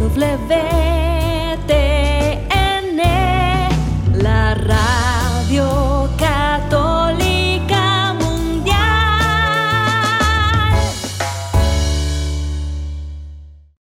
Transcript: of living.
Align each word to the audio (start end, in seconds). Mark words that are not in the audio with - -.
of 0.00 0.16
living. 0.16 0.89